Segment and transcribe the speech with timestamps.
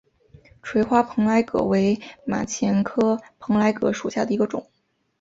[0.63, 4.67] 垂花蓬莱葛为马钱科蓬莱葛属下的一个种。